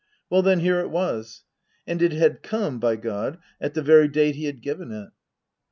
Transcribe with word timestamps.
Well 0.31 0.41
then, 0.41 0.61
here 0.61 0.79
it 0.79 0.89
was. 0.89 1.43
And 1.85 2.01
it 2.01 2.11
had 2.11 2.41
come, 2.41 2.79
by 2.79 2.95
God, 2.95 3.37
at 3.61 3.75
the 3.75 3.83
very 3.83 4.07
date 4.07 4.33
he 4.33 4.45
had 4.45 4.63
given 4.63 4.91
it. 4.91 5.09